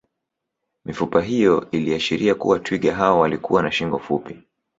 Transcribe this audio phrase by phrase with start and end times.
[0.85, 4.37] Mifupa hiyo iliashiria kuwa twiga hao walikuwa na shingo fupi